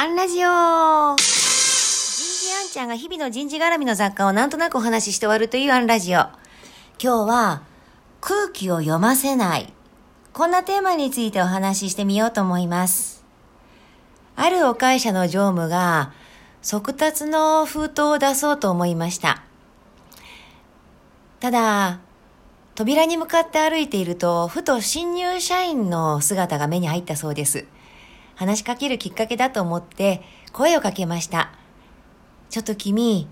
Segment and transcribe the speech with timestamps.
[0.00, 6.20] アンラジオ人事アンちゃんが日々の人事絡みの雑貨をなんとなくお話しして終わるというアンラジオ。
[6.20, 6.30] 今
[7.00, 7.62] 日は
[8.20, 9.72] 空気を読ませない。
[10.32, 13.24] こんなテーマについてお話ししてみようと思います。
[14.36, 16.12] あるお会社の常務が
[16.62, 19.42] 速達の封筒を出そうと思いました。
[21.40, 21.98] ただ、
[22.76, 27.66] 扉に向かって歩いていると、ふと新入社員の姿が目に入ったそうです。
[28.38, 31.50] 話しかけるきっかけだと思って声をかけました。
[32.50, 33.26] ちょっと君、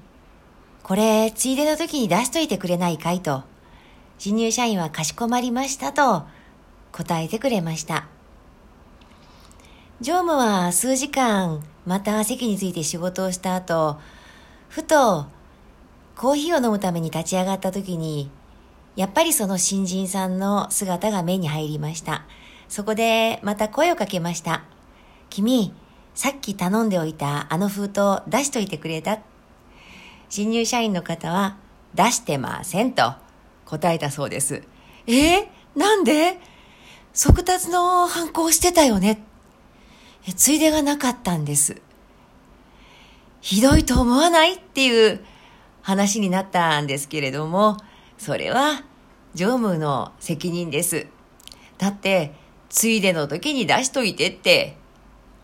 [0.83, 3.45] これ、ついでの時に出しといてくれないかいと。
[4.19, 6.25] 新入社員はかしこまりましたと
[6.91, 8.09] 答えてくれました。
[10.01, 14.01] 常務は数時間また席について仕事をした後、
[14.69, 15.27] ふと
[16.17, 18.29] コーヒーを飲むために立ち上がった時に、
[18.97, 22.25] やっぱりその新人さんの姿が目に入りました。
[22.69, 24.65] そこでまた声をかけました。
[25.31, 25.73] 君、
[26.15, 29.19] さっき頼んでおいたあの封筒出しといてくれた
[30.29, 31.59] 新入社員の方は
[31.95, 33.13] 出してませんと
[33.65, 34.63] 答えたそうです。
[35.07, 36.39] えー、なんで？
[37.13, 39.23] 速達の反抗してたよね
[40.37, 41.81] ついでがなかったんです。
[43.41, 44.55] ひどいと思わない？
[44.55, 45.25] っていう
[45.83, 47.77] 話になったんですけれども、
[48.19, 48.83] それは
[49.35, 51.07] 常務の責任です。
[51.79, 52.33] だって、
[52.69, 54.77] ついでの時に出しといてって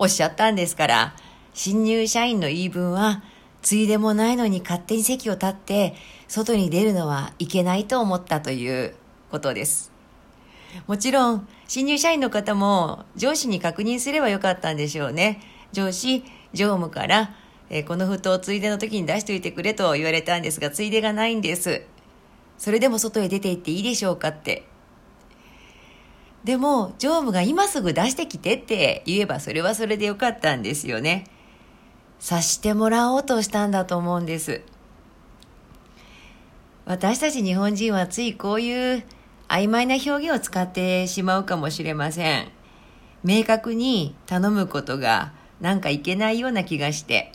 [0.03, 1.15] おっしゃったんですから、
[1.55, 3.23] 新入社員の言い分は、
[3.63, 5.95] ついでもないのに勝手に席を立って、
[6.27, 8.97] 外に出るのはいけないと思ったという
[9.31, 9.93] ことです。
[10.89, 15.41] もちろん、新入社員の方も上司に確認すればよかったんでしょうね。
[15.71, 17.37] 上司、常務から、
[17.71, 21.83] えーこの封筒をついでの時に出しといてくれと言われたんですが、ついでがないんです。
[22.59, 24.65] それでも外へ出て行っていいでしょうかって。
[26.45, 31.27] でも、常務が今すぐ出してきてって言えばそれはそれでよかったんですよね。
[32.19, 34.63] 察してもらおうとしたんだと思うんです。
[36.85, 39.05] 私たち日本人はついこういう
[39.49, 42.49] 曖昧な表現を使ってしまうかもしれません。
[43.23, 47.33] 明確に頼むことがなんかいけないような気がして、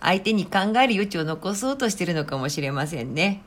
[0.00, 3.42] 相手に考える余地を残そうとしてるのかもしれませんね。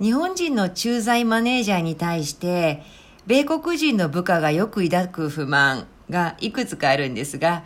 [0.00, 2.82] 日本人の駐在マネージャーに対して、
[3.26, 7.64] 米国人の部下がよく抱く不満がいくつかあるんですが、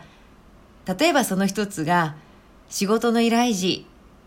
[0.85, 2.15] 例えばその一つが、
[2.69, 3.85] 仕事の依頼時、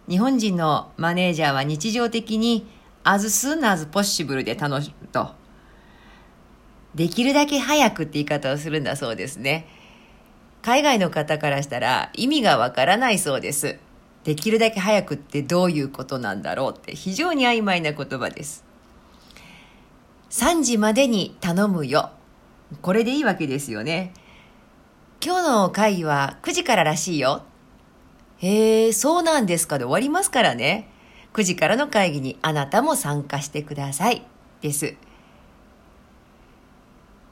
[0.09, 2.67] 日本人のマネージャーは日常的に
[3.03, 5.31] as soon as possible で頼むと。
[6.94, 9.67] できるだけ早くって言い方をするんだそうですね。
[10.62, 13.78] 海外の方からしたら意味がわからないそうです。
[14.26, 18.64] できるだけ早くってどういうことなんだろうって非常に曖昧な言葉です。
[20.31, 22.10] 3時までに頼むよ。
[22.82, 24.12] これでいいわけですよね。
[25.25, 27.44] 今日の会議は9時かららしいよ。
[28.38, 30.91] へえ、そうなんですかで終わりますからね。
[31.32, 34.26] 9時からの会議にあなたも参加してください。
[34.60, 34.97] です。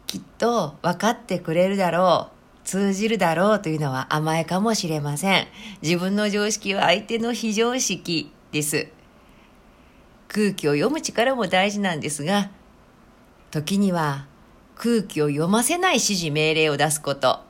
[0.06, 2.44] きっと分かってくれるだろう。
[2.64, 5.47] 通じるだろうというのは甘えかもしれません。
[5.82, 8.88] 自分の常識は相手の非常識です。
[10.28, 12.50] 空気を読む力も大事なんですが、
[13.50, 14.26] 時には
[14.75, 17.41] 空気を読ませない指示命令を出すこと、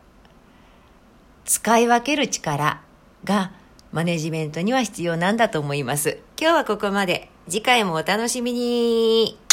[1.45, 2.83] 使い分ける力
[3.25, 3.53] が
[3.93, 6.19] マネジメントには必要なんだと思います。
[6.39, 7.31] 今日はここまで。
[7.47, 9.44] 次回もお楽しみに。